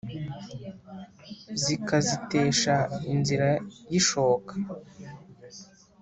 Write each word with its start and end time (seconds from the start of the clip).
Zikazitesha 1.61 2.75
inzira 3.13 3.49
y'ishoka 3.91 4.53